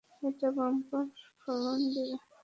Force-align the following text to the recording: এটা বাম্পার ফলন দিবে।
এটা 0.21 0.47
বাম্পার 0.57 1.05
ফলন 1.41 1.79
দিবে। 1.85 2.15